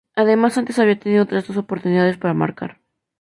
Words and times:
Además, 0.15 0.57
antes 0.57 0.79
había 0.79 0.97
tenido 0.99 1.21
otras 1.21 1.45
dos 1.47 1.57
oportunidades 1.57 2.17
para 2.17 2.33
marcar. 2.33 2.79